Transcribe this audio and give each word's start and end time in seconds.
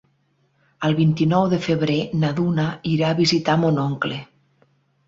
El 0.87 0.95
vint-i-nou 0.99 1.45
de 1.53 1.59
febrer 1.67 1.99
na 2.25 2.33
Duna 2.41 2.67
irà 2.97 3.13
a 3.13 3.21
visitar 3.25 3.61
mon 3.67 3.83
oncle. 3.89 4.21